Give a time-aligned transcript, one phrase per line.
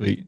[0.00, 0.26] Sweet.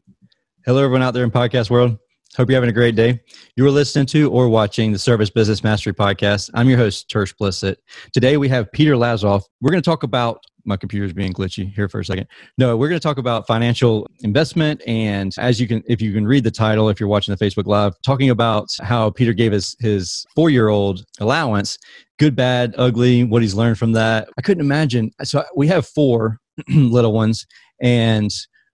[0.66, 1.96] Hello, everyone out there in podcast world.
[2.36, 3.18] Hope you're having a great day.
[3.56, 6.50] You are listening to or watching the Service Business Mastery Podcast.
[6.52, 7.76] I'm your host, Tersh Blissett.
[8.12, 9.44] Today we have Peter Lazaroff.
[9.62, 12.26] We're going to talk about my computer's being glitchy here for a second.
[12.58, 14.82] No, we're going to talk about financial investment.
[14.86, 17.64] And as you can, if you can read the title, if you're watching the Facebook
[17.64, 21.78] Live, talking about how Peter gave his, his four year old allowance
[22.18, 24.28] good, bad, ugly, what he's learned from that.
[24.36, 25.12] I couldn't imagine.
[25.24, 27.46] So we have four little ones.
[27.80, 28.30] And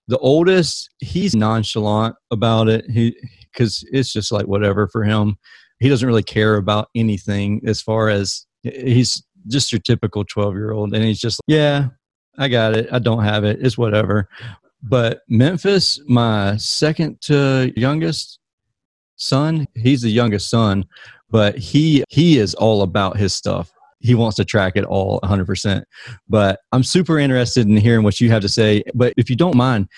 [0.09, 2.91] the oldest, he's nonchalant about it.
[2.91, 3.15] He,
[3.53, 5.37] because it's just like whatever for him.
[5.81, 10.73] He doesn't really care about anything as far as he's just your typical 12 year
[10.73, 10.95] old.
[10.95, 11.89] And he's just, yeah,
[12.39, 12.89] I got it.
[12.93, 13.59] I don't have it.
[13.61, 14.29] It's whatever.
[14.83, 18.39] But Memphis, my second to youngest
[19.17, 20.85] son, he's the youngest son,
[21.31, 23.73] but he he is all about his stuff.
[24.01, 25.83] He wants to track it all 100%.
[26.29, 28.83] But I'm super interested in hearing what you have to say.
[28.95, 29.89] But if you don't mind,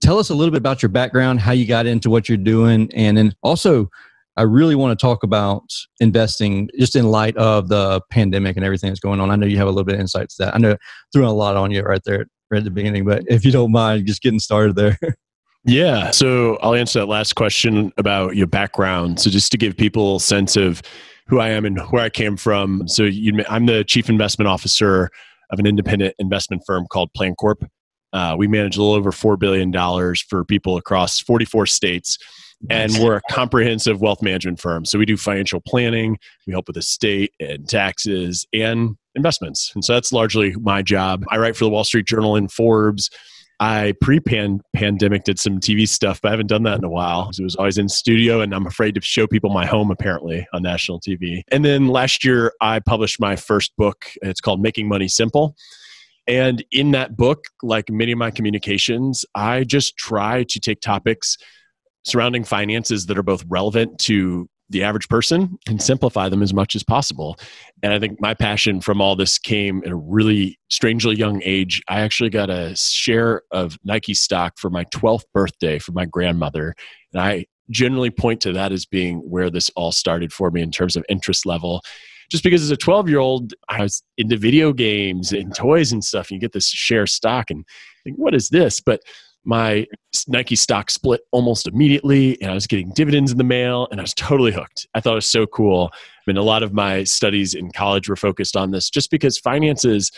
[0.00, 2.90] tell us a little bit about your background, how you got into what you're doing,
[2.94, 3.88] and then also
[4.36, 5.64] I really want to talk about
[6.00, 9.30] investing just in light of the pandemic and everything that's going on.
[9.30, 10.54] I know you have a little bit of insight to that.
[10.54, 10.76] I know
[11.12, 13.72] threw a lot on you right there right at the beginning, but if you don't
[13.72, 14.98] mind just getting started there.
[15.64, 16.10] Yeah.
[16.10, 19.20] So I'll answer that last question about your background.
[19.20, 20.82] So just to give people a sense of
[21.32, 22.86] who I am and where I came from.
[22.86, 25.08] So you, I'm the chief investment officer
[25.50, 27.66] of an independent investment firm called PlanCorp.
[28.12, 29.72] Uh, we manage a little over $4 billion
[30.28, 32.18] for people across 44 states
[32.68, 34.84] and we're a comprehensive wealth management firm.
[34.84, 39.72] So we do financial planning, we help with estate and taxes and investments.
[39.74, 41.24] And so that's largely my job.
[41.30, 43.08] I write for the Wall Street Journal and Forbes.
[43.62, 47.30] I pre-pandemic did some TV stuff, but I haven't done that in a while.
[47.38, 50.64] It was always in studio, and I'm afraid to show people my home apparently on
[50.64, 51.42] national TV.
[51.52, 54.04] And then last year, I published my first book.
[54.20, 55.54] It's called Making Money Simple.
[56.26, 61.38] And in that book, like many of my communications, I just try to take topics
[62.02, 66.74] surrounding finances that are both relevant to the average person and simplify them as much
[66.74, 67.38] as possible.
[67.82, 71.82] And I think my passion from all this came at a really strangely young age.
[71.88, 76.74] I actually got a share of Nike stock for my 12th birthday from my grandmother.
[77.12, 80.70] And I generally point to that as being where this all started for me in
[80.70, 81.82] terms of interest level.
[82.30, 85.62] Just because as a 12 year old, I was into video games and uh-huh.
[85.62, 86.30] toys and stuff.
[86.30, 87.64] And you get this share stock and
[88.04, 88.80] think, what is this?
[88.80, 89.02] But
[89.44, 89.86] my
[90.28, 94.02] Nike stock split almost immediately, and I was getting dividends in the mail, and I
[94.02, 94.86] was totally hooked.
[94.94, 95.90] I thought it was so cool.
[95.92, 99.38] I mean, a lot of my studies in college were focused on this just because
[99.38, 100.10] finances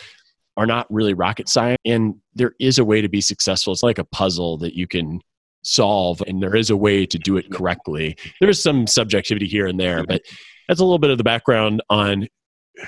[0.57, 3.73] are not really rocket science, and there is a way to be successful.
[3.73, 5.19] It's like a puzzle that you can
[5.63, 8.15] solve, and there is a way to do it correctly.
[8.39, 10.21] There is some subjectivity here and there, but
[10.67, 12.27] that's a little bit of the background on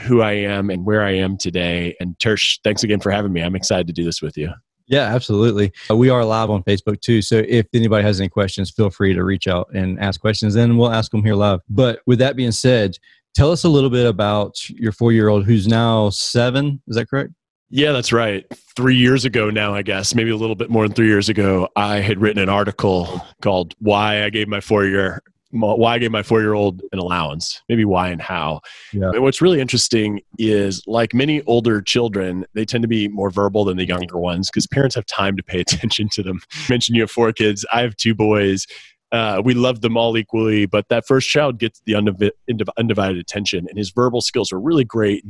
[0.02, 1.96] who I am and where I am today.
[2.00, 3.42] And Tersh, thanks again for having me.
[3.42, 4.52] I'm excited to do this with you.
[4.88, 5.74] Yeah, absolutely.
[5.92, 7.22] Uh, we are live on Facebook too.
[7.22, 10.80] So if anybody has any questions, feel free to reach out and ask questions, and
[10.80, 11.60] we'll ask them here live.
[11.70, 12.98] But with that being said,
[13.36, 16.82] tell us a little bit about your four year old who's now seven.
[16.88, 17.32] Is that correct?
[17.70, 18.46] Yeah, that's right.
[18.78, 21.68] Three years ago now, I guess, maybe a little bit more than three years ago,
[21.76, 25.22] I had written an article called Why I Gave My Four Year
[25.52, 28.62] why I gave my four year old an allowance, maybe why and how.
[28.92, 29.12] Yeah.
[29.12, 33.66] And what's really interesting is, like many older children, they tend to be more verbal
[33.66, 36.42] than the younger ones because parents have time to pay attention to them.
[36.54, 37.66] You mentioned you have four kids.
[37.72, 38.66] I have two boys.
[39.12, 43.78] Uh, we love them all equally, but that first child gets the undivided attention, and
[43.78, 45.24] his verbal skills are really great.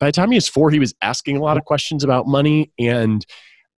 [0.00, 2.72] By the time he was four, he was asking a lot of questions about money
[2.78, 3.24] and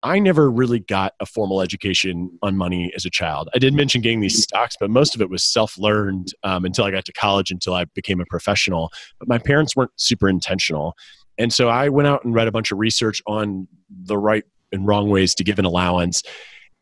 [0.02, 3.50] I never really got a formal education on money as a child.
[3.54, 6.84] I did mention getting these stocks, but most of it was self learned um, until
[6.84, 8.90] I got to college, until I became a professional.
[9.18, 10.94] But my parents weren't super intentional.
[11.38, 14.86] And so I went out and read a bunch of research on the right and
[14.86, 16.22] wrong ways to give an allowance.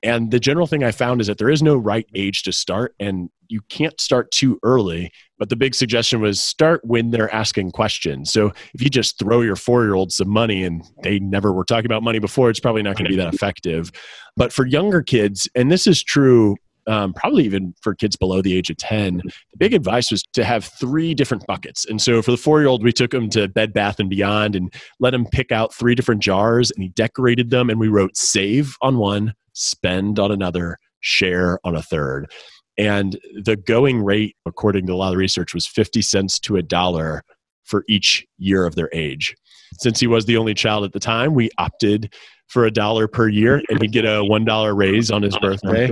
[0.03, 2.95] And the general thing I found is that there is no right age to start,
[3.01, 5.11] and you can't start too early.
[5.39, 8.33] But the big suggestion was start when they're asking questions.
[8.33, 11.65] So if you just throw your four year old some money and they never were
[11.65, 13.91] talking about money before, it's probably not going to be that effective.
[14.37, 16.57] But for younger kids, and this is true
[16.89, 20.45] um, probably even for kids below the age of 10 the big advice was to
[20.45, 23.47] have three different buckets and so for the four year old we took him to
[23.49, 27.51] bed bath and beyond and let him pick out three different jars and he decorated
[27.51, 32.31] them and we wrote save on one spend on another, share on a third.
[32.79, 36.63] And the going rate, according to a lot of research, was 50 cents to a
[36.63, 37.23] dollar
[37.65, 39.35] for each year of their age.
[39.81, 42.15] Since he was the only child at the time, we opted
[42.47, 45.91] for a dollar per year and he'd get a $1 raise on his birthday.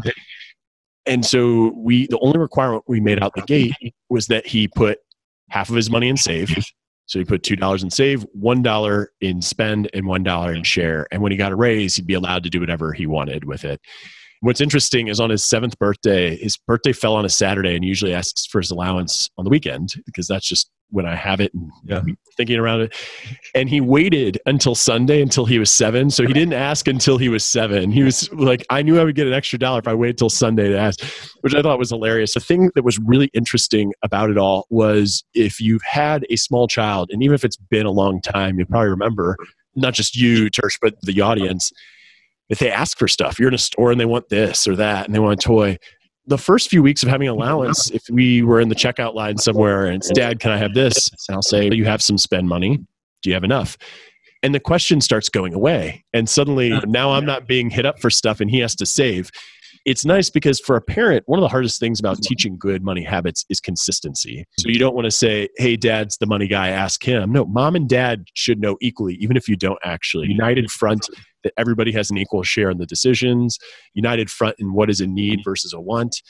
[1.07, 3.75] And so we the only requirement we made out the gate
[4.09, 4.99] was that he put
[5.51, 6.57] half of his money in save
[7.07, 10.65] so he put two dollars in save, one dollar in spend, and one dollar in
[10.65, 11.07] share.
[11.11, 13.65] And when he got a raise, he'd be allowed to do whatever he wanted with
[13.65, 13.81] it.
[14.41, 17.89] What's interesting is on his seventh birthday, his birthday fell on a Saturday, and he
[17.89, 21.53] usually asks for his allowance on the weekend because that's just when I have it
[21.53, 22.03] and yeah.
[22.37, 22.95] thinking around it.
[23.55, 26.11] And he waited until Sunday until he was seven.
[26.11, 27.91] So he didn't ask until he was seven.
[27.91, 30.31] He was like, I knew I would get an extra dollar if I waited till
[30.31, 31.01] Sunday to ask,
[31.41, 32.35] which I thought was hilarious.
[32.35, 36.69] The thing that was really interesting about it all was if you've had a small
[36.69, 39.37] child, and even if it's been a long time, you probably remember
[39.75, 41.73] not just you, Tersh, but the audience.
[42.49, 45.07] If they ask for stuff, you're in a store and they want this or that
[45.07, 45.79] and they want a toy,
[46.27, 49.87] the first few weeks of having allowance, if we were in the checkout line somewhere
[49.87, 51.11] and Dad, can I have this?
[51.29, 52.79] And I'll say, You have some spend money.
[53.23, 53.77] Do you have enough?
[54.43, 56.05] And the question starts going away.
[56.13, 59.31] And suddenly now I'm not being hit up for stuff and he has to save.
[59.85, 63.05] It's nice because for a parent, one of the hardest things about teaching good money
[63.05, 64.45] habits is consistency.
[64.59, 67.31] So you don't want to say, hey, dad's the money guy, ask him.
[67.31, 70.27] No, mom and dad should know equally, even if you don't actually.
[70.27, 71.09] United front
[71.47, 73.59] that everybody has an equal share in the decisions,
[73.95, 76.21] united front in what is a need versus a want.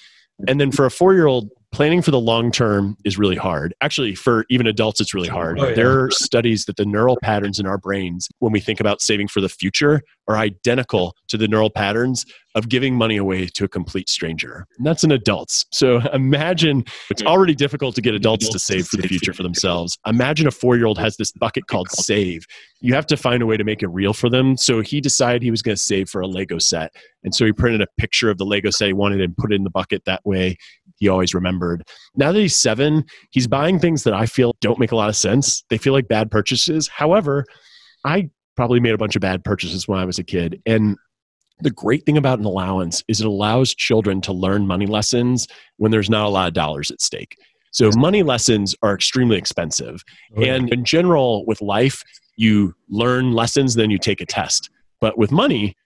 [0.46, 3.74] And then for a four year old, planning for the long term is really hard.
[3.82, 5.60] Actually, for even adults, it's really hard.
[5.60, 5.74] Oh, yeah.
[5.74, 9.28] There are studies that the neural patterns in our brains, when we think about saving
[9.28, 12.24] for the future, are identical to the neural patterns
[12.54, 14.66] of giving money away to a complete stranger.
[14.78, 15.66] And that's in adults.
[15.70, 17.28] So imagine it's hmm.
[17.28, 19.98] already difficult to get adults to save for the future for themselves.
[20.06, 22.46] Imagine a four year old has this bucket called save.
[22.80, 24.56] You have to find a way to make it real for them.
[24.56, 26.94] So he decided he was going to save for a Lego set.
[27.22, 29.56] And so he printed a picture of the Lego set he wanted and put it
[29.56, 30.56] in the bucket that way
[30.96, 31.82] he always remembered.
[32.14, 35.16] Now that he's seven, he's buying things that I feel don't make a lot of
[35.16, 35.64] sense.
[35.70, 36.88] They feel like bad purchases.
[36.88, 37.44] However,
[38.04, 40.60] I probably made a bunch of bad purchases when I was a kid.
[40.66, 40.96] And
[41.60, 45.46] the great thing about an allowance is it allows children to learn money lessons
[45.76, 47.36] when there's not a lot of dollars at stake.
[47.72, 50.02] So money lessons are extremely expensive.
[50.36, 52.02] Oh, and in general, with life,
[52.36, 54.70] you learn lessons, then you take a test.
[55.00, 55.76] But with money,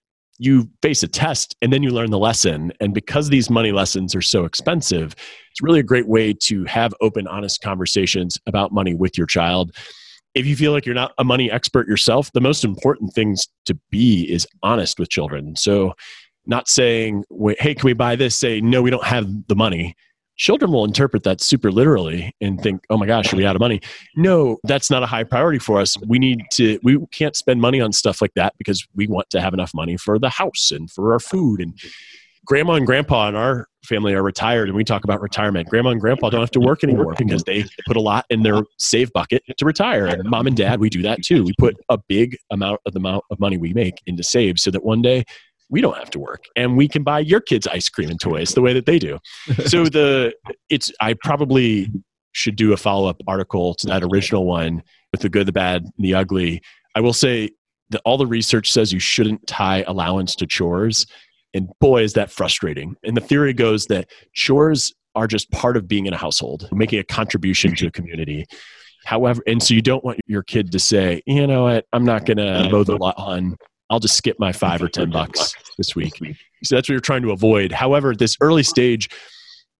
[0.41, 2.73] you face a test and then you learn the lesson.
[2.81, 5.15] And because these money lessons are so expensive,
[5.51, 9.77] it's really a great way to have open, honest conversations about money with your child.
[10.35, 13.79] If you feel like you're not a money expert yourself, the most important things to
[13.91, 15.57] be is honest with children.
[15.57, 15.93] So,
[16.47, 17.25] not saying,
[17.59, 18.35] hey, can we buy this?
[18.35, 19.95] Say, no, we don't have the money
[20.41, 23.61] children will interpret that super literally and think, oh my gosh, are we out of
[23.61, 23.79] money?
[24.17, 25.99] No, that's not a high priority for us.
[26.07, 29.41] We need to, we can't spend money on stuff like that because we want to
[29.43, 31.61] have enough money for the house and for our food.
[31.61, 31.79] And
[32.47, 35.69] grandma and grandpa in our family are retired and we talk about retirement.
[35.69, 38.63] Grandma and grandpa don't have to work anymore because they put a lot in their
[38.79, 40.07] save bucket to retire.
[40.07, 41.45] And mom and dad, we do that too.
[41.45, 44.71] We put a big amount of the amount of money we make into save so
[44.71, 45.25] that one day
[45.71, 48.55] we don't have to work and we can buy your kids ice cream and toys
[48.55, 49.19] the way that they do.
[49.67, 50.35] So the
[50.69, 51.89] it's i probably
[52.33, 54.83] should do a follow-up article to that original one
[55.13, 56.61] with the good the bad and the ugly.
[56.95, 57.51] I will say
[57.91, 61.07] that all the research says you shouldn't tie allowance to chores
[61.53, 62.95] and boy is that frustrating.
[63.03, 67.01] And the theory goes that chores are just part of being in a household making
[67.01, 68.47] a contribution to a community.
[69.05, 71.87] However and so you don't want your kid to say you know what?
[71.93, 73.57] I'm not going to mow the lawn
[73.91, 76.15] I'll just skip my five or 10 bucks this week.
[76.63, 77.73] So that's what you're trying to avoid.
[77.73, 79.09] However, at this early stage,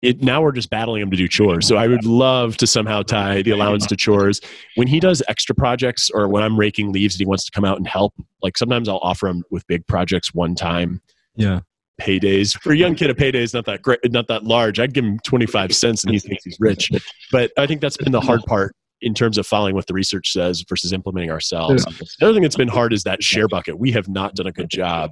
[0.01, 1.67] it now we're just battling him to do chores.
[1.67, 4.41] So I would love to somehow tie the allowance to chores.
[4.75, 7.63] When he does extra projects or when I'm raking leaves and he wants to come
[7.63, 11.01] out and help, like sometimes I'll offer him with big projects one time.
[11.35, 11.61] Yeah.
[12.01, 14.79] Paydays for a young kid, a payday is not that great, not that large.
[14.79, 16.89] I'd give him 25 cents and he thinks he's rich.
[17.31, 20.31] But I think that's been the hard part in terms of following what the research
[20.31, 21.85] says versus implementing ourselves.
[21.87, 22.05] Yeah.
[22.19, 23.79] The other thing that's been hard is that share bucket.
[23.79, 25.11] We have not done a good job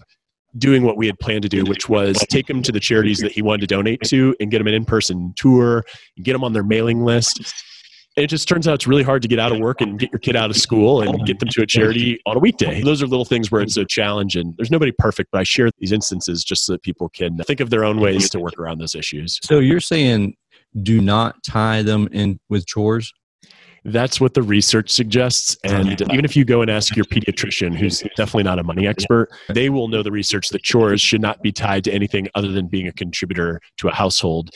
[0.57, 3.31] doing what we had planned to do, which was take him to the charities that
[3.31, 5.83] he wanted to donate to and get him an in-person tour
[6.17, 7.53] and get him on their mailing list.
[8.17, 10.11] And it just turns out it's really hard to get out of work and get
[10.11, 12.81] your kid out of school and get them to a charity on a weekday.
[12.81, 15.69] Those are little things where it's a challenge and there's nobody perfect, but I share
[15.77, 18.79] these instances just so that people can think of their own ways to work around
[18.79, 19.39] those issues.
[19.43, 20.35] So you're saying
[20.81, 23.13] do not tie them in with chores?
[23.85, 25.57] That's what the research suggests.
[25.63, 29.29] And even if you go and ask your pediatrician, who's definitely not a money expert,
[29.49, 32.67] they will know the research that chores should not be tied to anything other than
[32.67, 34.51] being a contributor to a household.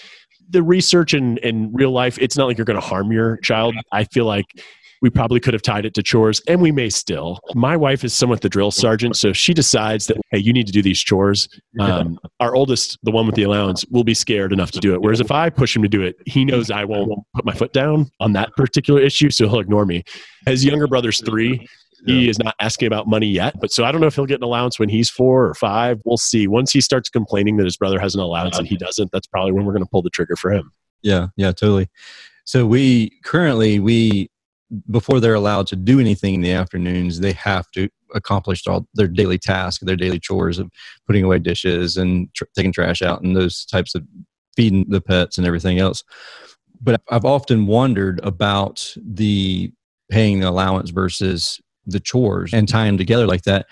[0.50, 3.76] The research in, in real life, it's not like you're going to harm your child.
[3.92, 4.46] I feel like
[5.04, 7.38] we probably could have tied it to chores, and we may still.
[7.56, 10.66] My wife is somewhat the drill sergeant, so if she decides that, hey, you need
[10.66, 11.50] to do these chores,
[11.82, 15.02] um, our oldest, the one with the allowance, will be scared enough to do it.
[15.02, 17.74] Whereas if I push him to do it, he knows I won't put my foot
[17.74, 20.04] down on that particular issue, so he'll ignore me.
[20.46, 21.68] His younger brother's three.
[22.06, 24.40] He is not asking about money yet, but so I don't know if he'll get
[24.40, 26.02] an allowance when he's four or five.
[26.04, 26.48] We'll see.
[26.48, 29.54] Once he starts complaining that his brother has an allowance and he doesn't, that's probably
[29.54, 30.70] when we're going to pull the trigger for him.
[31.02, 31.90] Yeah, yeah, totally.
[32.46, 34.30] So we currently we
[34.90, 39.08] before they're allowed to do anything in the afternoons, they have to accomplish all their
[39.08, 40.70] daily tasks, their daily chores of
[41.08, 44.04] putting away dishes and tr- taking trash out and those types of
[44.56, 46.04] feeding the pets and everything else.
[46.82, 49.72] But I've often wondered about the
[50.10, 53.68] paying allowance versus the chores and tying them together like that.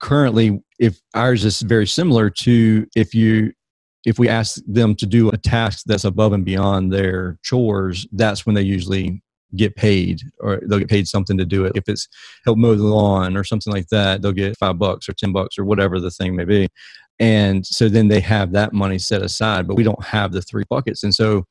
[0.00, 3.52] Currently, if ours is very similar to if you
[4.04, 8.46] if we ask them to do a task that's above and beyond their chores, that's
[8.46, 9.20] when they usually
[9.54, 11.72] get paid or they'll get paid something to do it.
[11.74, 12.08] If it's
[12.44, 15.58] help mow the lawn or something like that, they'll get five bucks or 10 bucks
[15.58, 16.68] or whatever the thing may be.
[17.18, 20.64] And so then they have that money set aside, but we don't have the three
[20.68, 21.02] buckets.
[21.02, 21.46] And so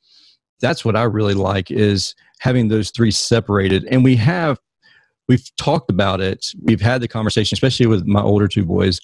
[0.60, 3.86] that's what I really like is having those three separated.
[3.86, 4.60] And we have
[5.28, 6.48] we've talked about it.
[6.62, 9.00] We've had the conversation, especially with my older two boys,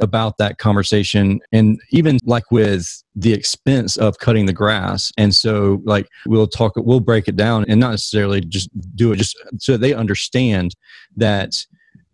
[0.00, 1.40] about that conversation.
[1.52, 5.12] And even like with the expense of cutting the grass.
[5.16, 9.16] And so, like, we'll talk, we'll break it down and not necessarily just do it,
[9.16, 10.74] just so they understand
[11.16, 11.54] that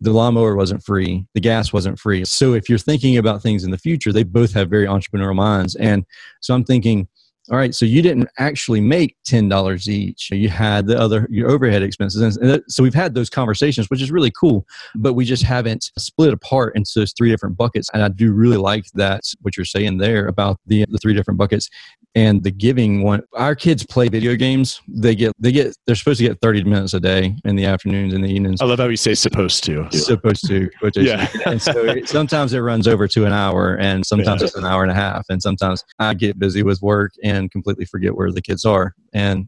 [0.03, 2.25] the lawnmower wasn't free, the gas wasn't free.
[2.25, 5.75] So, if you're thinking about things in the future, they both have very entrepreneurial minds.
[5.77, 6.05] And
[6.41, 7.09] so, I'm thinking,
[7.51, 10.31] all right, so you didn't actually make ten dollars each.
[10.31, 14.13] You had the other your overhead expenses, and so we've had those conversations, which is
[14.13, 14.67] really cool.
[14.95, 17.91] But we just haven't split apart into those three different buckets.
[17.93, 21.39] And I do really like that what you're saying there about the the three different
[21.39, 21.69] buckets
[22.15, 26.19] and the giving one our kids play video games they get they get they're supposed
[26.19, 28.89] to get 30 minutes a day in the afternoons and the evenings i love how
[28.89, 33.27] you say supposed to supposed to yeah and so it, sometimes it runs over to
[33.27, 34.47] an hour and sometimes yeah.
[34.47, 37.85] it's an hour and a half and sometimes i get busy with work and completely
[37.85, 39.47] forget where the kids are and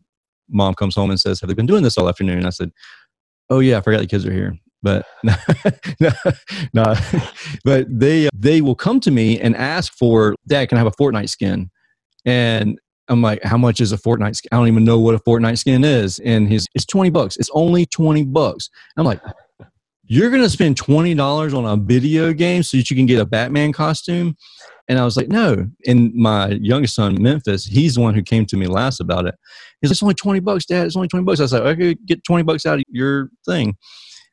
[0.48, 2.70] mom comes home and says have they been doing this all afternoon i said
[3.50, 5.06] oh yeah i forgot the kids are here but
[6.00, 6.10] no,
[6.74, 6.94] no,
[7.64, 11.02] but they they will come to me and ask for dad can i have a
[11.02, 11.70] fortnite skin
[12.24, 14.48] and I'm like, how much is a Fortnite skin?
[14.52, 16.18] I don't even know what a Fortnite skin is.
[16.20, 17.36] And he's, it's 20 bucks.
[17.36, 18.70] It's only 20 bucks.
[18.96, 19.20] I'm like,
[20.12, 23.24] you're going to spend $20 on a video game so that you can get a
[23.24, 24.36] Batman costume?
[24.86, 25.66] And I was like, no.
[25.86, 29.34] And my youngest son, Memphis, he's the one who came to me last about it.
[29.80, 30.86] He's like, it's only 20 bucks, dad.
[30.86, 31.40] It's only 20 bucks.
[31.40, 33.74] I was like, okay, get 20 bucks out of your thing.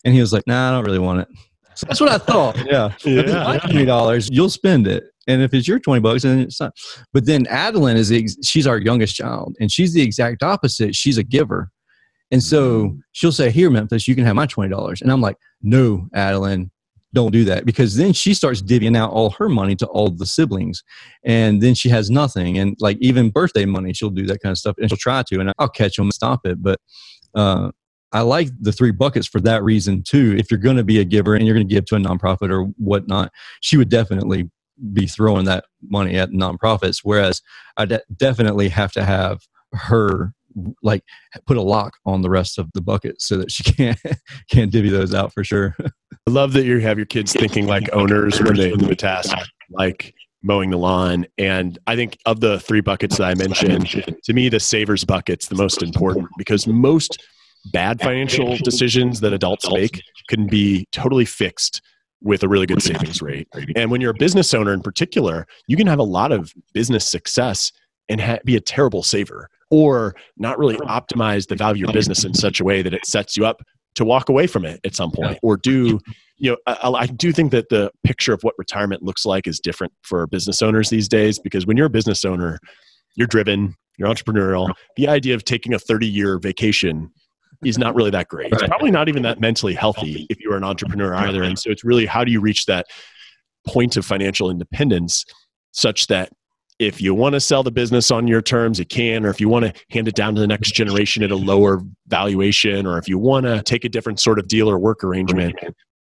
[0.04, 1.30] And he was like, nah, I don't really want it.
[1.76, 2.58] So that's what I thought.
[2.66, 2.94] Yeah.
[3.06, 3.60] yeah.
[3.60, 6.76] $20, you'll spend it and if it's your 20 bucks and it's not
[7.14, 11.18] but then adeline is the, she's our youngest child and she's the exact opposite she's
[11.18, 11.72] a giver
[12.32, 16.08] and so she'll say here memphis you can have my $20 and i'm like no
[16.14, 16.72] adeline
[17.14, 17.66] don't do that.
[17.66, 20.84] Because then she starts divvying out all her money to all the siblings.
[21.24, 22.58] And then she has nothing.
[22.58, 25.40] And like even birthday money she'll do that kind of stuff and she'll try to.
[25.40, 26.62] And i'll catch them and stop it.
[26.62, 26.80] But
[27.36, 27.72] uh,
[28.12, 30.36] I like the three buckets for that reason too.
[30.38, 32.52] If you're going to be a giver and you're going to give to a nonprofit
[32.52, 33.32] or whatnot,
[33.62, 34.50] she would definitely
[34.94, 37.02] be throwing that money at nonprofits.
[37.04, 37.42] Whereas
[37.78, 39.42] I de- definitely have to have
[39.74, 40.34] her
[40.82, 41.04] like
[41.46, 44.00] put a lock on the rest of the bucket so that she can't
[44.50, 45.76] can't divvy those out for sure.
[46.28, 49.36] I love that you have your kids thinking like owners when they do a task
[49.72, 50.14] like
[50.44, 51.26] mowing the lawn.
[51.38, 53.90] And I think of the three buckets that I mentioned,
[54.24, 57.22] to me the savers bucket's the most important because most
[57.74, 61.82] bad financial decisions that adults make can be totally fixed
[62.22, 63.48] with a really good savings rate.
[63.76, 67.10] And when you're a business owner in particular, you can have a lot of business
[67.10, 67.72] success
[68.10, 72.24] and ha- be a terrible saver or not really optimize the value of your business
[72.24, 73.62] in such a way that it sets you up
[73.96, 76.00] to walk away from it at some point or do
[76.38, 79.60] you know I, I, do think that the picture of what retirement looks like is
[79.60, 82.60] different for business owners these days because when you're a business owner
[83.16, 84.74] you're driven you're entrepreneurial.
[84.96, 87.12] The idea of taking a 30 year vacation
[87.64, 88.52] is not really that great.
[88.54, 91.44] It's probably not even that mentally healthy if you're an entrepreneur either.
[91.44, 92.88] And so it's really how do you reach that
[93.68, 95.26] point of financial independence
[95.74, 96.32] such that
[96.80, 99.50] if you want to sell the business on your terms, you can, or if you
[99.50, 103.08] want to hand it down to the next generation at a lower valuation, or if
[103.08, 105.56] you want to take a different sort of deal or work arrangement,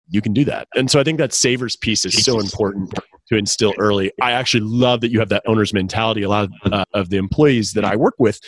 [0.09, 0.66] you can do that.
[0.75, 2.94] And so I think that savers piece is so important
[3.28, 4.11] to instill early.
[4.21, 6.23] I actually love that you have that owner's mentality.
[6.23, 8.40] A lot of, uh, of the employees that I work with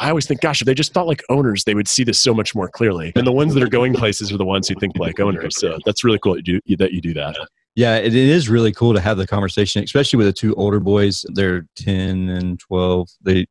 [0.00, 2.32] I always think, gosh, if they just thought like owners, they would see this so
[2.32, 3.12] much more clearly.
[3.16, 5.58] And the ones that are going places are the ones who think like owners.
[5.58, 7.36] So that's really cool that you do, that, you do that.
[7.74, 11.24] Yeah, it is really cool to have the conversation, especially with the two older boys.
[11.34, 13.08] They're 10 and 12.
[13.22, 13.46] They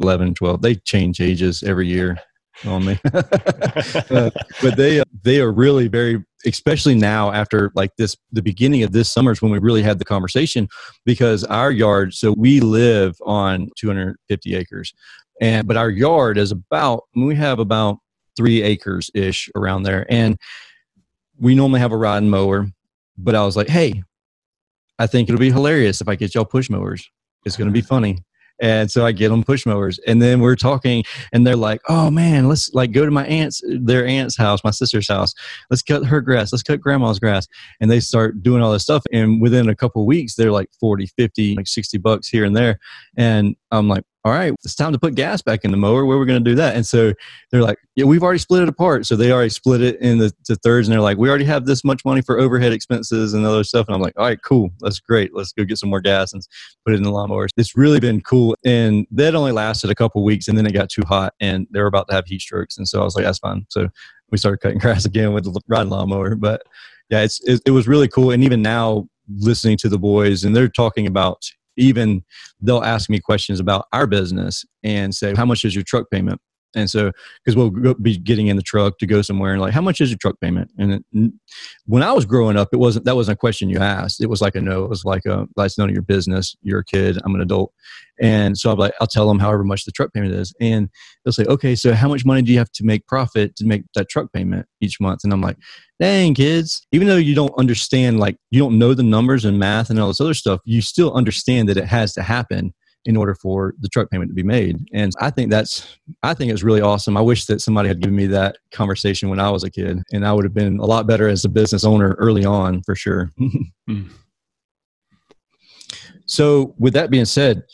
[0.00, 0.62] 11, 12.
[0.62, 2.18] They change ages every year
[2.66, 2.98] on me.
[3.14, 4.30] uh,
[4.62, 8.92] but they uh, they are really very especially now after like this the beginning of
[8.92, 10.68] this summer is when we really had the conversation
[11.04, 14.94] because our yard so we live on 250 acres
[15.40, 17.98] and but our yard is about we have about
[18.36, 20.38] three acres ish around there and
[21.38, 22.66] we normally have a rod and mower
[23.22, 24.02] but i was like hey
[24.98, 27.08] i think it'll be hilarious if i get y'all push mowers
[27.44, 28.18] it's going to be funny
[28.60, 29.98] And so I get them push mowers.
[30.06, 33.62] And then we're talking and they're like, oh man, let's like go to my aunt's,
[33.66, 35.34] their aunt's house, my sister's house.
[35.70, 36.52] Let's cut her grass.
[36.52, 37.48] Let's cut grandma's grass.
[37.80, 39.02] And they start doing all this stuff.
[39.12, 42.78] And within a couple weeks, they're like 40, 50, like 60 bucks here and there.
[43.16, 46.04] And I'm like, all right, it's time to put gas back in the mower.
[46.04, 46.76] Where are we going to do that?
[46.76, 47.14] And so
[47.50, 49.06] they're like, yeah, we've already split it apart.
[49.06, 52.04] So they already split it into thirds, and they're like, we already have this much
[52.04, 53.86] money for overhead expenses and other stuff.
[53.86, 55.34] And I'm like, all right, cool, that's great.
[55.34, 56.46] Let's go get some more gas and
[56.84, 57.48] put it in the lawnmowers.
[57.56, 60.90] It's really been cool, and that only lasted a couple weeks, and then it got
[60.90, 63.24] too hot, and they were about to have heat strokes, and so I was like,
[63.24, 63.64] that's fine.
[63.70, 63.88] So
[64.30, 66.62] we started cutting grass again with the riding lawnmower, but
[67.08, 70.54] yeah, it's it, it was really cool, and even now listening to the boys, and
[70.54, 72.22] they're talking about even
[72.60, 76.40] they'll ask me questions about our business and say, How much is your truck payment?
[76.74, 77.12] And so,
[77.44, 80.10] because we'll be getting in the truck to go somewhere and like, how much is
[80.10, 80.70] your truck payment?
[80.78, 81.32] And it,
[81.86, 84.22] when I was growing up, it wasn't, that wasn't a question you asked.
[84.22, 86.54] It was like a no, it was like a, that's none of your business.
[86.62, 87.18] You're a kid.
[87.24, 87.72] I'm an adult.
[88.20, 90.54] And so I'm like, I'll tell them however much the truck payment is.
[90.60, 90.90] And
[91.24, 93.84] they'll say, okay, so how much money do you have to make profit to make
[93.94, 95.20] that truck payment each month?
[95.24, 95.56] And I'm like,
[95.98, 99.90] dang kids, even though you don't understand, like you don't know the numbers and math
[99.90, 103.34] and all this other stuff, you still understand that it has to happen in order
[103.34, 104.78] for the truck payment to be made.
[104.92, 107.16] And I think that's I think it's really awesome.
[107.16, 110.26] I wish that somebody had given me that conversation when I was a kid and
[110.26, 113.32] I would have been a lot better as a business owner early on for sure.
[113.88, 114.08] Hmm.
[116.26, 117.64] So with that being said,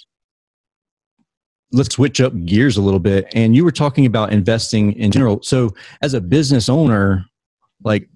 [1.73, 5.43] let's switch up gears a little bit and you were talking about investing in general.
[5.43, 7.27] So as a business owner,
[7.85, 8.09] like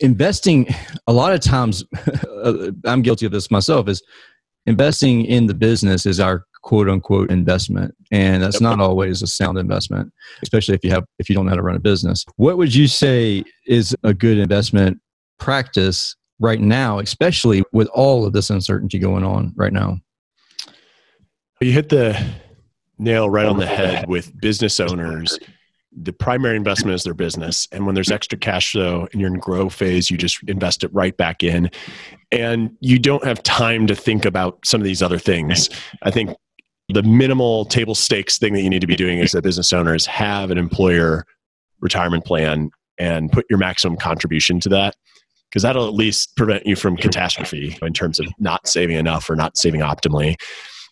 [0.00, 0.66] investing
[1.06, 1.84] a lot of times
[2.84, 4.02] I'm guilty of this myself is
[4.70, 9.56] investing in the business is our quote unquote investment and that's not always a sound
[9.58, 10.12] investment
[10.42, 12.24] especially if you have if you don't know how to run a business.
[12.36, 15.00] What would you say is a good investment
[15.38, 19.98] practice right now especially with all of this uncertainty going on right now?
[21.60, 22.18] You hit the
[22.98, 25.38] nail right on the head with business owners
[25.96, 27.66] the primary investment is their business.
[27.72, 30.92] And when there's extra cash flow and you're in grow phase you just invest it
[30.94, 31.70] right back in.
[32.30, 35.68] And you don't have time to think about some of these other things.
[36.02, 36.36] I think
[36.88, 39.94] the minimal table stakes thing that you need to be doing as a business owner
[39.94, 41.24] is have an employer
[41.80, 44.94] retirement plan and put your maximum contribution to that
[45.50, 49.34] because that'll at least prevent you from catastrophe in terms of not saving enough or
[49.34, 50.36] not saving optimally.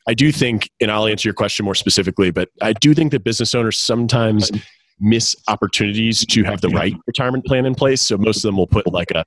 [0.09, 3.23] I do think, and I'll answer your question more specifically, but I do think that
[3.23, 4.51] business owners sometimes
[5.01, 8.03] miss opportunities to have the right retirement plan in place.
[8.03, 9.25] So most of them will put like a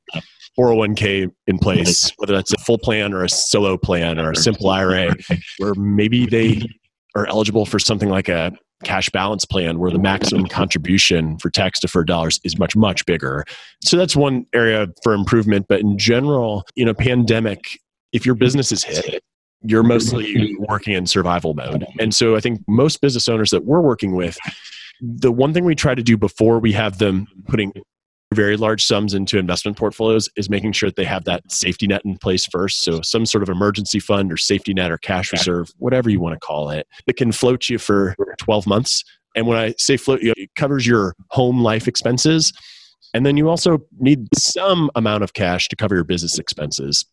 [0.57, 4.69] 401k in place, whether that's a full plan or a solo plan or a simple
[4.69, 5.15] IRA,
[5.59, 6.67] where maybe they
[7.15, 8.51] are eligible for something like a
[8.83, 13.45] cash balance plan where the maximum contribution for tax deferred dollars is much much bigger.
[13.83, 15.67] So that's one area for improvement.
[15.69, 17.59] But in general you know pandemic
[18.11, 19.23] if your business is hit
[19.63, 21.85] you're mostly working in survival mode.
[21.99, 24.37] And so i think most business owners that we're working with
[25.01, 27.73] the one thing we try to do before we have them putting
[28.33, 32.01] very large sums into investment portfolios is making sure that they have that safety net
[32.05, 32.81] in place first.
[32.81, 36.33] So, some sort of emergency fund or safety net or cash reserve, whatever you want
[36.33, 39.03] to call it, that can float you for 12 months.
[39.35, 42.53] And when I say float you, it covers your home life expenses.
[43.13, 47.05] And then you also need some amount of cash to cover your business expenses.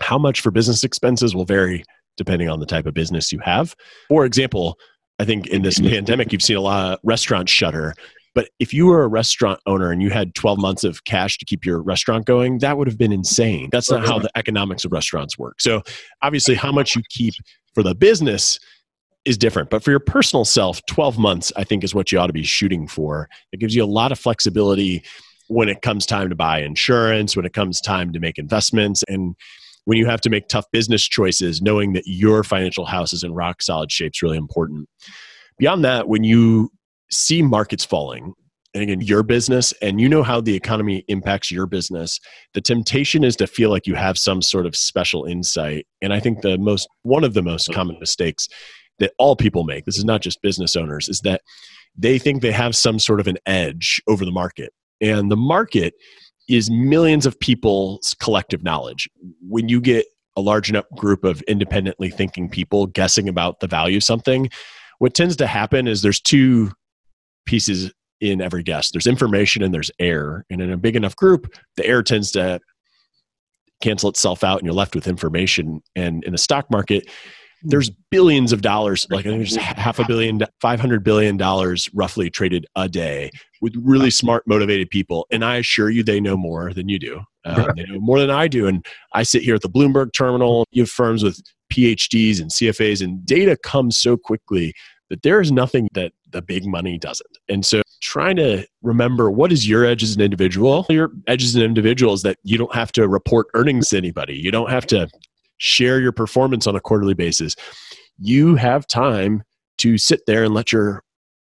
[0.00, 1.84] How much for business expenses will vary
[2.16, 3.74] depending on the type of business you have.
[4.08, 4.78] For example,
[5.18, 7.94] I think in this pandemic, you've seen a lot of restaurants shutter.
[8.34, 11.44] But if you were a restaurant owner and you had 12 months of cash to
[11.44, 13.68] keep your restaurant going, that would have been insane.
[13.70, 15.60] That's not how the economics of restaurants work.
[15.60, 15.82] So,
[16.20, 17.34] obviously, how much you keep
[17.74, 18.58] for the business
[19.24, 19.70] is different.
[19.70, 22.44] But for your personal self, 12 months, I think, is what you ought to be
[22.44, 23.28] shooting for.
[23.52, 25.02] It gives you a lot of flexibility
[25.48, 29.02] when it comes time to buy insurance, when it comes time to make investments.
[29.08, 29.34] And
[29.84, 33.34] when you have to make tough business choices, knowing that your financial house is in
[33.34, 34.88] rock solid shape is really important.
[35.58, 36.70] Beyond that, when you
[37.10, 38.32] see markets falling,
[38.74, 42.18] and again, your business, and you know how the economy impacts your business,
[42.54, 45.86] the temptation is to feel like you have some sort of special insight.
[46.02, 48.48] And I think the most, one of the most common mistakes
[48.98, 51.42] that all people make, this is not just business owners, is that
[51.96, 54.72] they think they have some sort of an edge over the market.
[55.00, 55.94] And the market
[56.48, 59.08] is millions of people's collective knowledge.
[59.40, 63.98] When you get a large enough group of independently thinking people guessing about the value
[63.98, 64.48] of something,
[64.98, 66.72] what tends to happen is there's two
[67.46, 70.44] pieces in every guess there's information and there's air.
[70.50, 72.60] And in a big enough group, the air tends to
[73.82, 75.82] cancel itself out and you're left with information.
[75.94, 77.08] And in the stock market,
[77.64, 81.90] there's billions of dollars, like I think there's half a billion, five hundred billion dollars
[81.94, 85.26] roughly traded a day with really smart, motivated people.
[85.30, 87.20] And I assure you, they know more than you do.
[87.46, 88.66] Um, they know more than I do.
[88.66, 90.66] And I sit here at the Bloomberg terminal.
[90.70, 91.40] You have firms with
[91.72, 94.74] PhDs and CFAs, and data comes so quickly
[95.10, 97.38] that there is nothing that the big money doesn't.
[97.48, 100.86] And so trying to remember what is your edge as an individual.
[100.88, 104.34] Your edge as an individual is that you don't have to report earnings to anybody.
[104.34, 105.08] You don't have to
[105.58, 107.56] share your performance on a quarterly basis.
[108.18, 109.42] You have time
[109.78, 111.02] to sit there and let your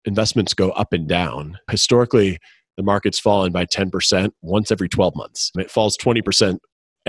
[0.04, 1.58] investments go up and down.
[1.70, 2.38] Historically,
[2.76, 5.50] the market's fallen by 10% once every 12 months.
[5.56, 6.58] It falls 20%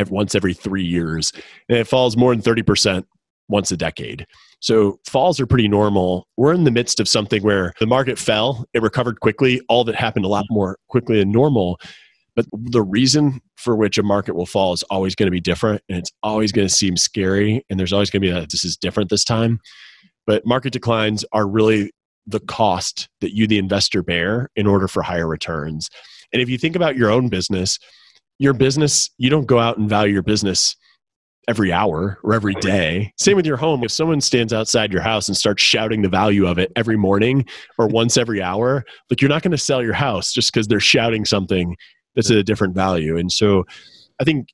[0.09, 1.31] once every three years,
[1.69, 3.03] and it falls more than 30%
[3.49, 4.25] once a decade.
[4.59, 6.27] So falls are pretty normal.
[6.37, 9.95] We're in the midst of something where the market fell, it recovered quickly, all that
[9.95, 11.79] happened a lot more quickly than normal.
[12.35, 15.81] But the reason for which a market will fall is always going to be different
[15.87, 17.63] and it's always going to seem scary.
[17.69, 19.59] And there's always going to be that this is different this time.
[20.25, 21.91] But market declines are really
[22.25, 25.89] the cost that you, the investor, bear in order for higher returns.
[26.31, 27.77] And if you think about your own business,
[28.39, 30.75] your business, you don't go out and value your business
[31.47, 33.11] every hour or every day.
[33.19, 33.83] Same with your home.
[33.83, 37.45] If someone stands outside your house and starts shouting the value of it every morning
[37.77, 40.79] or once every hour, like you're not going to sell your house just because they're
[40.79, 41.75] shouting something
[42.15, 43.17] that's at a different value.
[43.17, 43.65] And so
[44.19, 44.49] I think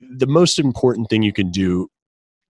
[0.00, 1.88] the most important thing you can do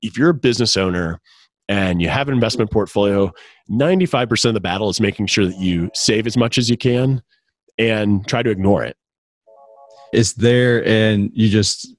[0.02, 1.20] if you're a business owner
[1.68, 3.32] and you have an investment portfolio,
[3.70, 7.22] 95% of the battle is making sure that you save as much as you can
[7.78, 8.96] and try to ignore it.
[10.12, 11.92] It's there and you just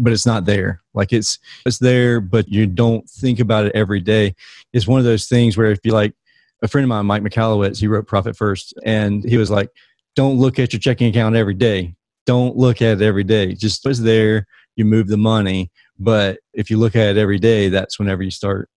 [0.00, 0.82] but it's not there.
[0.94, 4.34] Like it's it's there but you don't think about it every day.
[4.72, 6.14] It's one of those things where if you like
[6.62, 9.68] a friend of mine Mike Michalowicz, he wrote Profit First and he was like
[10.14, 11.94] don't look at your checking account every day.
[12.26, 13.54] Don't look at it every day.
[13.54, 14.46] Just it's there,
[14.76, 18.30] you move the money, but if you look at it every day, that's whenever you
[18.30, 18.68] start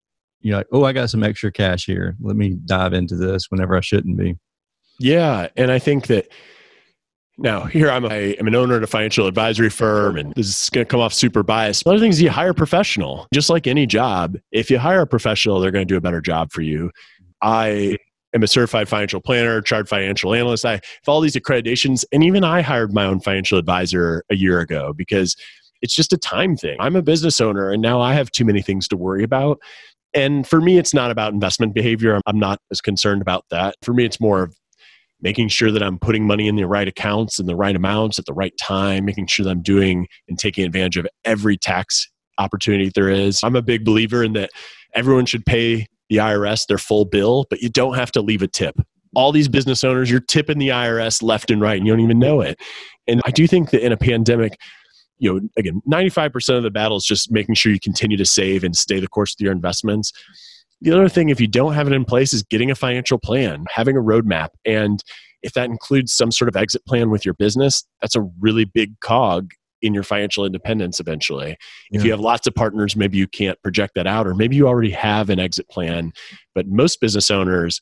[0.41, 2.15] you're like, oh, I got some extra cash here.
[2.21, 4.37] Let me dive into this whenever I shouldn't be.
[4.99, 5.47] Yeah.
[5.55, 6.27] And I think that
[7.37, 10.69] now here I'm, a, I'm an owner at a financial advisory firm and this is
[10.69, 11.85] going to come off super biased.
[11.85, 15.07] Of the things you hire a professional, just like any job, if you hire a
[15.07, 16.91] professional, they're going to do a better job for you.
[17.41, 17.97] I
[18.33, 20.65] am a certified financial planner, chartered financial analyst.
[20.65, 24.59] I have all these accreditations and even I hired my own financial advisor a year
[24.59, 25.35] ago because
[25.81, 26.77] it's just a time thing.
[26.79, 29.59] I'm a business owner and now I have too many things to worry about.
[30.13, 32.19] And for me, it's not about investment behavior.
[32.25, 33.75] I'm not as concerned about that.
[33.83, 34.57] For me, it's more of
[35.21, 38.25] making sure that I'm putting money in the right accounts and the right amounts at
[38.25, 42.91] the right time, making sure that I'm doing and taking advantage of every tax opportunity
[42.93, 43.39] there is.
[43.43, 44.51] I'm a big believer in that
[44.93, 48.47] everyone should pay the IRS their full bill, but you don't have to leave a
[48.47, 48.79] tip.
[49.15, 52.19] All these business owners, you're tipping the IRS left and right, and you don't even
[52.19, 52.59] know it.
[53.07, 54.57] And I do think that in a pandemic,
[55.17, 58.63] you know, again, 95% of the battle is just making sure you continue to save
[58.63, 60.11] and stay the course with your investments.
[60.81, 63.65] The other thing, if you don't have it in place, is getting a financial plan,
[63.69, 64.49] having a roadmap.
[64.63, 65.03] And
[65.41, 68.99] if that includes some sort of exit plan with your business, that's a really big
[68.99, 71.57] cog in your financial independence eventually.
[71.91, 74.67] If you have lots of partners, maybe you can't project that out, or maybe you
[74.67, 76.13] already have an exit plan.
[76.55, 77.79] But most business owners,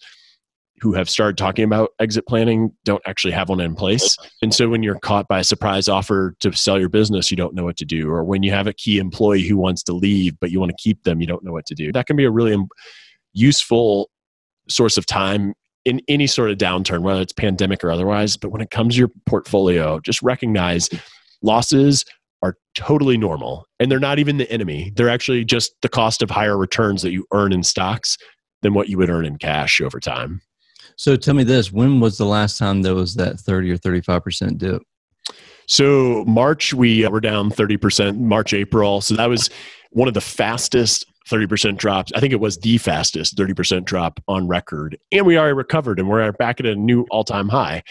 [0.81, 4.17] who have started talking about exit planning don't actually have one in place.
[4.41, 7.55] And so when you're caught by a surprise offer to sell your business, you don't
[7.55, 8.09] know what to do.
[8.09, 10.77] Or when you have a key employee who wants to leave, but you want to
[10.77, 11.91] keep them, you don't know what to do.
[11.93, 12.57] That can be a really
[13.33, 14.09] useful
[14.67, 15.53] source of time
[15.85, 18.35] in any sort of downturn, whether it's pandemic or otherwise.
[18.35, 20.89] But when it comes to your portfolio, just recognize
[21.41, 22.05] losses
[22.41, 24.91] are totally normal and they're not even the enemy.
[24.95, 28.17] They're actually just the cost of higher returns that you earn in stocks
[28.61, 30.41] than what you would earn in cash over time.
[30.97, 34.23] So tell me this: when was the last time there was that thirty or thirty-five
[34.23, 34.81] percent dip?
[35.67, 38.19] So March we uh, were down thirty percent.
[38.19, 39.01] March April.
[39.01, 39.49] So that was
[39.91, 42.11] one of the fastest 30% drops.
[42.13, 44.97] I think it was the fastest 30% drop on record.
[45.11, 47.83] And we already recovered and we're back at a new all time high,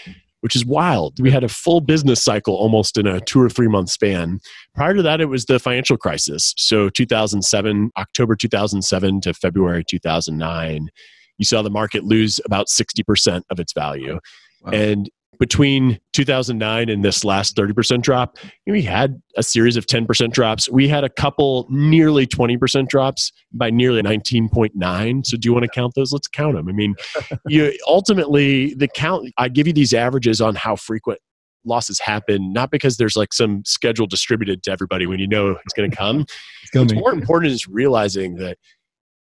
[0.45, 1.19] which is wild.
[1.19, 4.39] We had a full business cycle almost in a two or three month span.
[4.75, 6.53] Prior to that, it was the financial crisis.
[6.55, 10.89] So 2007, October 2007 to February 2009
[11.37, 14.19] you saw the market lose about 60% of its value.
[14.61, 14.71] Wow.
[14.71, 20.69] And between 2009 and this last 30% drop, we had a series of 10% drops.
[20.69, 25.25] We had a couple nearly 20% drops by nearly 19.9.
[25.25, 26.11] So do you want to count those?
[26.11, 26.67] Let's count them.
[26.67, 26.95] I mean,
[27.47, 31.19] you ultimately the count I give you these averages on how frequent
[31.65, 35.73] losses happen, not because there's like some schedule distributed to everybody when you know it's
[35.73, 36.21] going to come.
[36.21, 38.57] it's What's more important is realizing that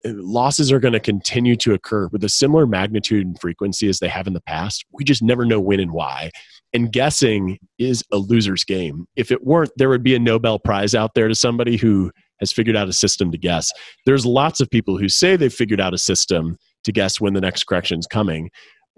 [0.04, 3.98] Uh, losses are going to continue to occur with a similar magnitude and frequency as
[3.98, 4.84] they have in the past.
[4.92, 6.30] We just never know when and why.
[6.72, 9.06] And guessing is a loser's game.
[9.16, 12.52] If it weren't, there would be a Nobel Prize out there to somebody who has
[12.52, 13.70] figured out a system to guess.
[14.06, 17.40] There's lots of people who say they've figured out a system to guess when the
[17.40, 18.50] next correction is coming.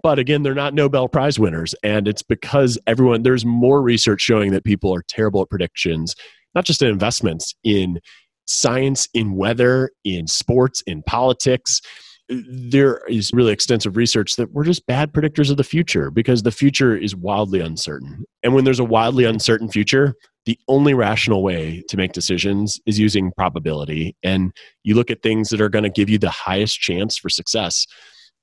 [0.02, 1.74] But again, they're not Nobel Prize winners.
[1.82, 6.14] And it's because everyone, there's more research showing that people are terrible at predictions,
[6.54, 8.00] not just in investments, in
[8.50, 11.80] science, in weather, in sports, in politics.
[12.28, 16.52] There is really extensive research that we're just bad predictors of the future because the
[16.52, 18.24] future is wildly uncertain.
[18.42, 20.14] And when there's a wildly uncertain future,
[20.46, 24.16] the only rational way to make decisions is using probability.
[24.22, 24.52] And
[24.84, 27.86] you look at things that are going to give you the highest chance for success.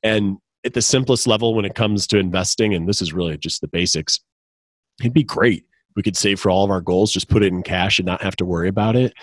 [0.03, 3.61] And at the simplest level, when it comes to investing, and this is really just
[3.61, 4.19] the basics,
[4.99, 5.63] it'd be great.
[5.95, 8.21] We could save for all of our goals, just put it in cash and not
[8.21, 9.13] have to worry about it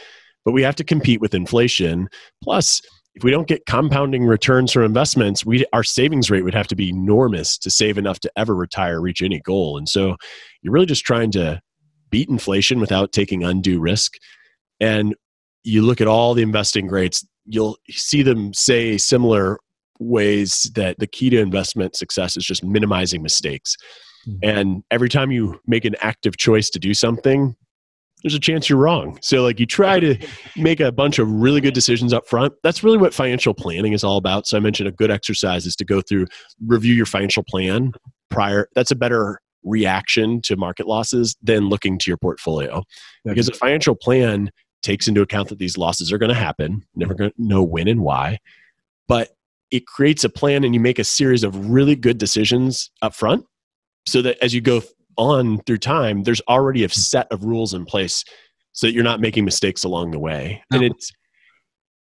[0.45, 2.09] but we have to compete with inflation.
[2.43, 2.81] Plus,
[3.15, 6.77] if we don't get compounding returns from investments, we our savings rate would have to
[6.77, 9.79] be enormous to save enough to ever retire, reach any goal.
[9.79, 10.17] And so,
[10.63, 11.61] you're really just trying to
[12.11, 14.13] beat inflation without taking undue risk.
[14.81, 15.15] And
[15.65, 19.59] you look at all the investing greats, you'll see them say similar
[19.99, 23.77] ways that the key to investment success is just minimizing mistakes.
[24.29, 24.39] Mm-hmm.
[24.43, 27.57] And every time you make an active choice to do something,
[28.25, 29.19] there's a chance you're wrong.
[29.21, 30.17] So like you try to
[30.57, 32.55] make a bunch of really good decisions up front.
[32.63, 34.47] That's really what financial planning is all about.
[34.47, 36.27] So I mentioned a good exercise is to go through
[36.67, 37.93] review your financial plan
[38.31, 38.69] prior.
[38.75, 42.83] That's a better reaction to market losses than looking to your portfolio.
[43.27, 44.51] Because a financial plan
[44.83, 47.89] takes into account that these losses are going to happen, never going to know when
[47.89, 48.39] and why.
[49.07, 49.37] But
[49.71, 53.45] it creates a plan and you make a series of really good decisions up front
[54.07, 54.83] so that as you go
[55.17, 58.25] on through time, there's already a set of rules in place
[58.73, 60.63] so that you're not making mistakes along the way.
[60.71, 61.13] And it's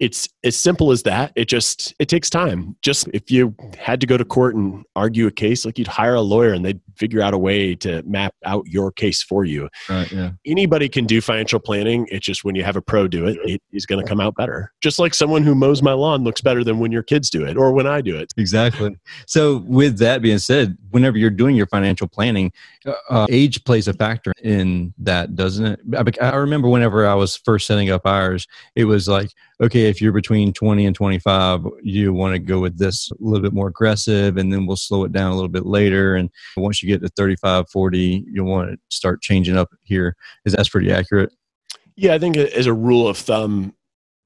[0.01, 1.31] it's as simple as that.
[1.35, 2.75] It just it takes time.
[2.81, 6.15] Just if you had to go to court and argue a case like you'd hire
[6.15, 9.69] a lawyer and they'd figure out a way to map out your case for you.
[9.87, 10.31] Right yeah.
[10.43, 12.07] Anybody can do financial planning.
[12.09, 14.33] It's just when you have a pro do it it is going to come out
[14.35, 14.73] better.
[14.81, 17.55] Just like someone who mows my lawn looks better than when your kids do it
[17.55, 18.33] or when i do it.
[18.37, 18.97] Exactly.
[19.27, 22.51] So with that being said whenever you're doing your financial planning
[22.87, 26.17] uh, uh age plays a factor in that doesn't it?
[26.19, 29.29] I remember whenever i was first setting up ours it was like
[29.61, 33.41] okay, if you're between 20 and 25, you want to go with this a little
[33.41, 36.15] bit more aggressive, and then we'll slow it down a little bit later.
[36.15, 40.15] And once you get to 35, 40, you'll want to start changing up here.
[40.45, 41.31] Is that pretty accurate?
[41.95, 43.75] Yeah, I think as a rule of thumb,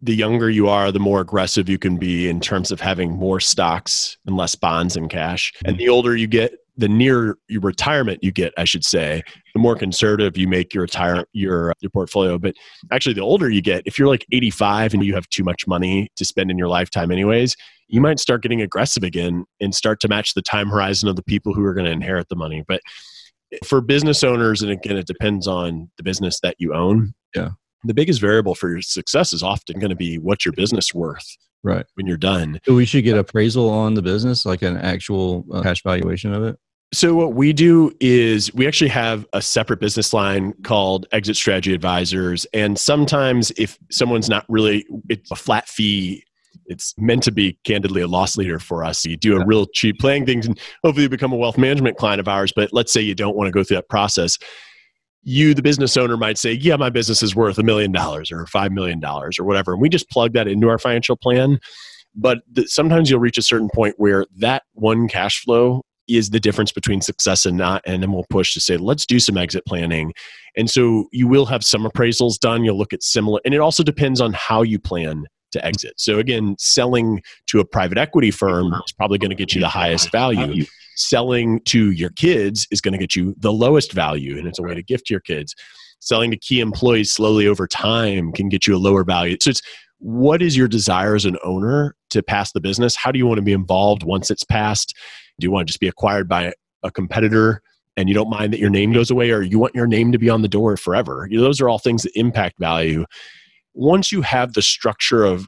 [0.01, 3.39] the younger you are, the more aggressive you can be in terms of having more
[3.39, 5.51] stocks and less bonds and cash.
[5.65, 5.79] And mm.
[5.79, 9.75] the older you get, the near your retirement you get, I should say, the more
[9.75, 12.37] conservative you make your retire your your portfolio.
[12.37, 12.55] But
[12.91, 16.09] actually, the older you get, if you're like 85 and you have too much money
[16.15, 17.55] to spend in your lifetime, anyways,
[17.87, 21.23] you might start getting aggressive again and start to match the time horizon of the
[21.23, 22.63] people who are going to inherit the money.
[22.67, 22.81] But
[23.63, 27.13] for business owners, and again, it depends on the business that you own.
[27.35, 27.51] Yeah.
[27.83, 31.37] The biggest variable for your success is often going to be what's your business worth
[31.65, 35.43] right when you're done so we should get appraisal on the business like an actual
[35.51, 36.57] uh, cash valuation of it
[36.93, 41.73] so what we do is we actually have a separate business line called exit strategy
[41.73, 42.45] advisors.
[42.53, 46.23] And sometimes if someone's not really it's a flat fee.
[46.67, 49.05] It's meant to be candidly a loss leader for us.
[49.05, 52.19] You do a real cheap playing thing and hopefully you become a wealth management client
[52.19, 52.51] of ours.
[52.55, 54.37] But let's say you don't want to go through that process.
[55.21, 58.45] You, the business owner, might say, Yeah, my business is worth a million dollars or
[58.45, 59.73] $5 million or whatever.
[59.73, 61.59] And we just plug that into our financial plan.
[62.15, 66.39] But th- sometimes you'll reach a certain point where that one cash flow is the
[66.39, 67.81] difference between success and not.
[67.85, 70.13] And then we'll push to say, let's do some exit planning.
[70.55, 72.63] And so you will have some appraisals done.
[72.63, 75.93] You'll look at similar, and it also depends on how you plan to exit.
[75.97, 79.69] So again, selling to a private equity firm is probably going to get you the
[79.69, 80.65] highest value.
[80.97, 84.63] Selling to your kids is going to get you the lowest value, and it's a
[84.63, 85.53] way to gift your kids.
[85.99, 89.37] Selling to key employees slowly over time can get you a lower value.
[89.41, 89.61] So it's
[89.99, 92.95] what is your desire as an owner to pass the business?
[92.95, 94.93] How do you want to be involved once it's passed?
[95.39, 97.61] Do you want to just be acquired by a competitor
[97.97, 100.17] and you don't mind that your name goes away, or you want your name to
[100.17, 101.27] be on the door forever?
[101.29, 103.05] You know, those are all things that impact value
[103.75, 105.47] once you have the structure of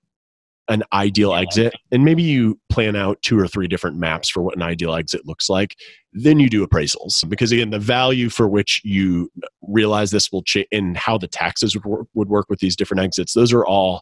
[0.70, 4.56] an ideal exit and maybe you plan out two or three different maps for what
[4.56, 5.78] an ideal exit looks like
[6.12, 10.68] then you do appraisals because again the value for which you realize this will change
[10.74, 14.02] and how the taxes would work, would work with these different exits those are all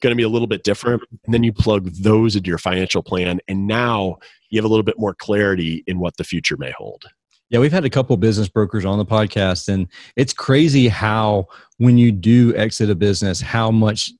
[0.00, 3.02] going to be a little bit different and then you plug those into your financial
[3.02, 4.16] plan and now
[4.50, 7.04] you have a little bit more clarity in what the future may hold.
[7.50, 11.98] Yeah, we've had a couple business brokers on the podcast, and it's crazy how when
[11.98, 14.12] you do exit a business, how much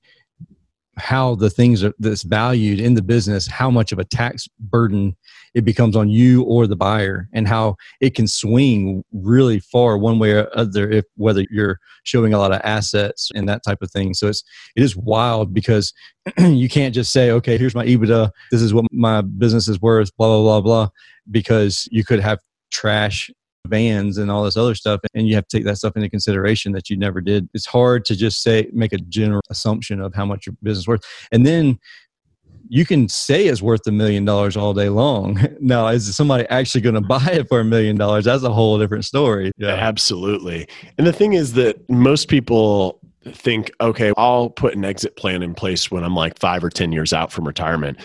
[1.01, 5.17] how the things are, that's valued in the business, how much of a tax burden
[5.55, 10.19] it becomes on you or the buyer, and how it can swing really far one
[10.19, 13.91] way or other if whether you're showing a lot of assets and that type of
[13.91, 14.15] thing.
[14.15, 14.45] So it's
[14.77, 15.93] it is wild because
[16.39, 20.17] you can't just say, okay, here's my EBITDA, this is what my business is worth,
[20.17, 20.89] blah blah blah blah,
[21.31, 22.39] because you could have
[22.71, 23.31] trash
[23.67, 26.73] vans and all this other stuff and you have to take that stuff into consideration
[26.73, 30.25] that you never did it's hard to just say make a general assumption of how
[30.25, 31.79] much your business worth and then
[32.73, 35.39] you can say it's worth a million dollars all day long.
[35.61, 38.25] Now, is somebody actually going to buy it for a million dollars?
[38.25, 39.53] That's a whole different story.
[39.59, 40.67] Yeah, absolutely.
[40.97, 45.55] And the thing is that most people think, okay, I'll put an exit plan in
[45.55, 47.99] place when I'm like five or 10 years out from retirement.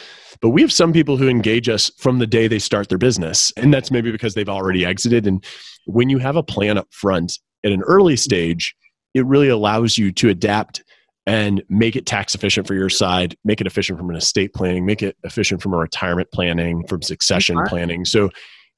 [0.46, 3.52] But we have some people who engage us from the day they start their business.
[3.58, 5.26] And that's maybe because they've already exited.
[5.26, 5.44] And
[5.88, 8.76] when you have a plan up front at an early stage,
[9.16, 10.84] it really allows you to adapt
[11.26, 14.86] and make it tax efficient for your side, make it efficient from an estate planning,
[14.86, 18.06] make it efficient from a retirement planning, from succession planning.
[18.06, 18.30] So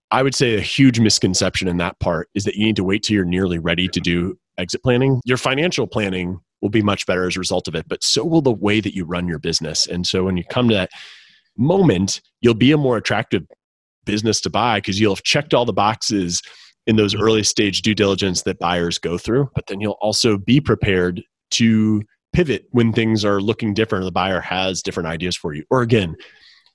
[0.10, 3.04] I would say a huge misconception in that part is that you need to wait
[3.04, 5.20] till you're nearly ready to do exit planning.
[5.26, 8.42] Your financial planning will be much better as a result of it, but so will
[8.42, 9.86] the way that you run your business.
[9.86, 10.92] And so when you come to that
[11.58, 13.44] moment, you'll be a more attractive
[14.06, 16.42] business to buy because you'll have checked all the boxes
[16.88, 17.24] in those mm-hmm.
[17.24, 22.02] early stage due diligence that buyers go through, but then you'll also be prepared to
[22.34, 25.64] pivot when things are looking different or the buyer has different ideas for you.
[25.70, 26.16] Or again,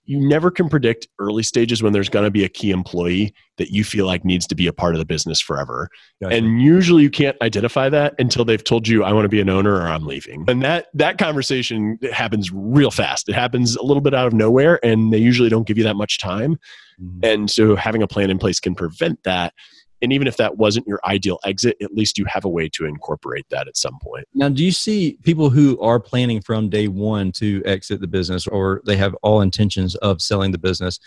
[0.05, 3.71] you never can predict early stages when there's going to be a key employee that
[3.71, 5.89] you feel like needs to be a part of the business forever.
[6.21, 6.37] Gotcha.
[6.37, 9.49] And usually you can't identify that until they've told you I want to be an
[9.49, 10.45] owner or I'm leaving.
[10.49, 13.29] And that that conversation happens real fast.
[13.29, 15.97] It happens a little bit out of nowhere and they usually don't give you that
[15.97, 16.59] much time.
[17.01, 17.21] Mm-hmm.
[17.23, 19.55] And so having a plan in place can prevent that
[20.03, 22.85] and even if that wasn't your ideal exit at least you have a way to
[22.85, 24.27] incorporate that at some point.
[24.35, 28.47] Now do you see people who are planning from day one to exit the business
[28.47, 30.99] or they have all intentions of selling the business?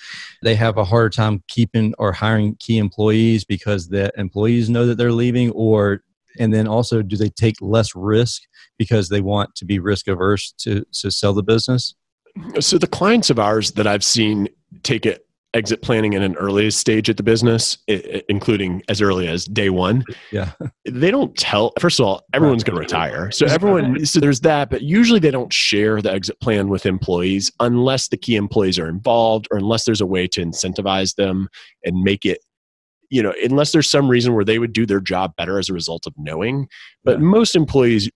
[0.41, 4.97] They have a harder time keeping or hiring key employees because the employees know that
[4.97, 6.01] they're leaving or
[6.37, 8.43] and then also do they take less risk
[8.77, 11.95] because they want to be risk averse to to sell the business?
[12.59, 14.49] So the clients of ours that i've seen
[14.83, 15.24] take it
[15.55, 17.77] exit planning in an early stage at the business,
[18.29, 20.03] including as early as day one.
[20.31, 20.51] Yeah.
[20.87, 23.31] They don't tell, first of all, everyone's going to retire.
[23.31, 27.51] So everyone, so there's that, but usually they don't share the exit plan with employees
[27.59, 31.47] unless the key employees are involved or unless there's a way to incentivize them
[31.83, 32.39] and make it
[33.11, 35.73] you know, unless there's some reason where they would do their job better as a
[35.73, 36.67] result of knowing.
[37.03, 37.25] But yeah.
[37.25, 38.09] most employees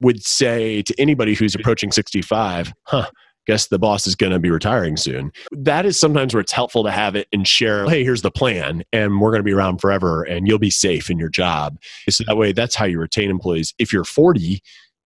[0.00, 3.08] would say to anybody who's approaching 65, huh,
[3.46, 5.32] guess the boss is going to be retiring soon.
[5.50, 8.84] That is sometimes where it's helpful to have it and share, hey, here's the plan,
[8.92, 11.78] and we're going to be around forever, and you'll be safe in your job.
[12.08, 13.74] So that way, that's how you retain employees.
[13.78, 14.62] If you're 40,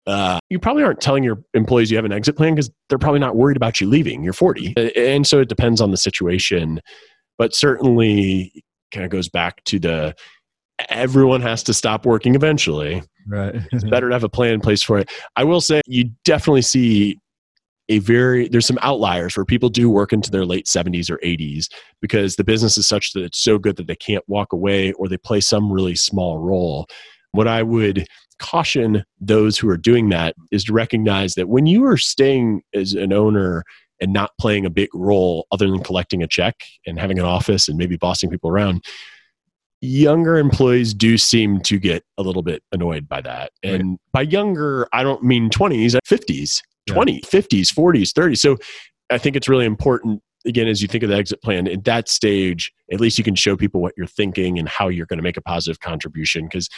[0.07, 3.21] uh, you probably aren't telling your employees you have an exit plan because they're probably
[3.21, 4.23] not worried about you leaving.
[4.23, 4.75] You're 40.
[4.97, 6.81] And so it depends on the situation.
[7.39, 10.15] But certainly, kind of goes back to the
[10.89, 13.03] everyone has to stop working eventually.
[13.27, 13.55] Right.
[13.73, 15.11] it's better to have a plan in place for it.
[15.37, 17.19] I will say you definitely see
[17.89, 21.67] a very there's some outliers where people do work into their late 70s or 80s
[22.01, 25.09] because the business is such that it's so good that they can't walk away or
[25.09, 26.87] they play some really small role.
[27.33, 28.07] What i would
[28.39, 32.93] caution those who are doing that is to recognize that when you are staying as
[32.95, 33.65] an owner
[34.01, 37.69] and not playing a big role other than collecting a check and having an office
[37.69, 38.85] and maybe bossing people around
[39.85, 43.53] younger employees do seem to get a little bit annoyed by that.
[43.63, 43.99] And right.
[44.13, 48.57] by younger i don't mean 20s 50s uh, 20 50s 40s 30s so
[49.11, 52.09] i think it's really important again as you think of the exit plan at that
[52.09, 55.23] stage at least you can show people what you're thinking and how you're going to
[55.23, 56.45] make a positive contribution.
[56.45, 56.69] Because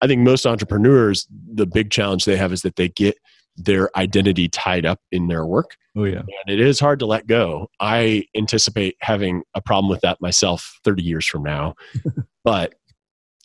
[0.00, 3.16] i think most entrepreneurs the big challenge they have is that they get
[3.58, 7.26] their identity tied up in their work oh yeah and it is hard to let
[7.26, 11.74] go i anticipate having a problem with that myself 30 years from now
[12.44, 12.74] but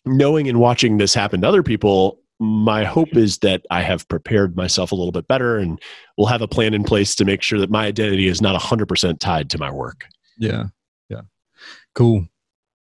[0.06, 4.56] knowing and watching this happen to other people my hope is that I have prepared
[4.56, 5.80] myself a little bit better and
[6.18, 9.20] will have a plan in place to make sure that my identity is not 100%
[9.20, 10.06] tied to my work.
[10.38, 10.66] Yeah.
[11.10, 11.22] Yeah.
[11.96, 12.28] Cool.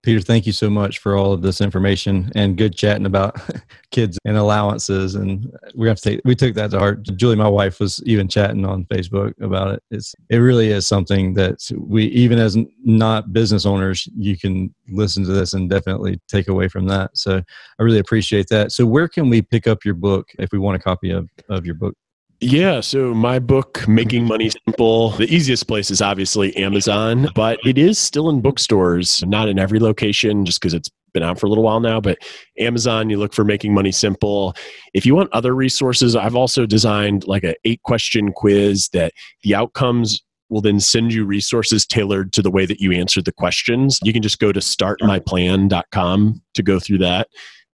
[0.02, 3.36] Peter, thank you so much for all of this information and good chatting about
[3.90, 5.14] kids and allowances.
[5.14, 7.02] And we have to take, we took that to heart.
[7.16, 9.82] Julie, my wife, was even chatting on Facebook about it.
[9.90, 15.22] It's, it really is something that we, even as not business owners, you can listen
[15.24, 17.10] to this and definitely take away from that.
[17.14, 17.42] So
[17.78, 18.72] I really appreciate that.
[18.72, 21.66] So where can we pick up your book if we want a copy of, of
[21.66, 21.94] your book?
[22.42, 27.76] Yeah, so my book, Making Money Simple, the easiest place is obviously Amazon, but it
[27.76, 31.48] is still in bookstores, not in every location just because it's been out for a
[31.50, 32.16] little while now, but
[32.58, 34.54] Amazon, you look for Making Money Simple.
[34.94, 39.12] If you want other resources, I've also designed like an eight question quiz that
[39.42, 43.32] the outcomes will then send you resources tailored to the way that you answered the
[43.32, 43.98] questions.
[44.02, 47.28] You can just go to startmyplan.com to go through that.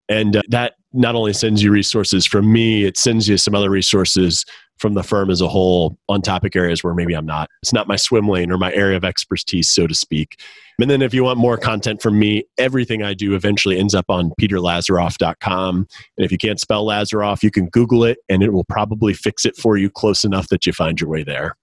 [0.09, 3.71] And uh, that not only sends you resources from me, it sends you some other
[3.71, 4.45] resources
[4.79, 7.49] from the firm as a whole on topic areas where maybe I'm not.
[7.63, 10.39] It's not my swim lane or my area of expertise, so to speak.
[10.79, 14.07] And then if you want more content from me, everything I do eventually ends up
[14.09, 15.77] on peterlazaroff.com.
[16.19, 19.47] And if you can't spell Lazaroff, you can Google it and it will probably fix
[19.47, 21.57] it for you close enough that you find your way there.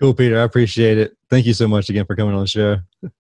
[0.00, 0.40] Cool, Peter.
[0.40, 1.16] I appreciate it.
[1.30, 2.78] Thank you so much again for coming on the show.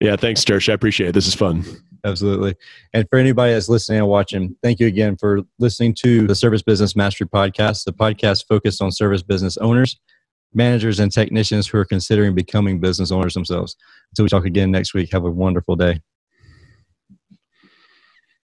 [0.01, 0.69] Yeah, thanks, Tersh.
[0.69, 1.13] I appreciate it.
[1.13, 1.65] This is fun.
[2.05, 2.55] Absolutely.
[2.93, 6.63] And for anybody that's listening and watching, thank you again for listening to the Service
[6.63, 9.99] Business Mastery Podcast, the podcast focused on service business owners,
[10.53, 13.77] managers, and technicians who are considering becoming business owners themselves.
[14.11, 16.01] Until we talk again next week, have a wonderful day.